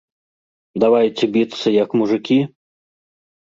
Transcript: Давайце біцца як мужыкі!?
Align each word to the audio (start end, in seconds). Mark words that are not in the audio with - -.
Давайце 0.83 1.31
біцца 1.37 1.77
як 1.83 1.89
мужыкі!? 2.03 2.41